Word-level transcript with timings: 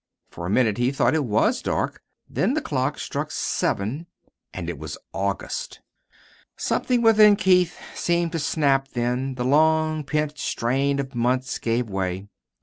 For 0.31 0.47
a 0.47 0.49
minute 0.49 0.79
he 0.79 0.89
thought 0.89 1.13
it 1.13 1.25
WAS 1.25 1.61
dark; 1.61 2.01
then 2.27 2.55
the 2.55 2.61
clock 2.63 2.97
struck 2.97 3.29
seven 3.29 4.07
and 4.51 4.67
it 4.67 4.79
was 4.79 4.97
August. 5.13 5.79
Something 6.57 7.03
within 7.03 7.35
Keith 7.35 7.79
seemed 7.93 8.31
to 8.31 8.39
snap 8.39 8.87
then. 8.93 9.35
The 9.35 9.45
long 9.45 10.03
pent 10.03 10.39
strain 10.39 10.97
of 10.97 11.13
months 11.13 11.59
gave 11.59 11.87
way. 11.87 12.25